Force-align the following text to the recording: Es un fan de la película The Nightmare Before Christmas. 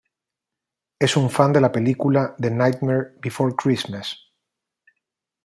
Es 0.97 1.15
un 1.15 1.29
fan 1.29 1.53
de 1.53 1.61
la 1.61 1.71
película 1.71 2.33
The 2.39 2.49
Nightmare 2.49 3.17
Before 3.21 3.53
Christmas. 3.55 4.17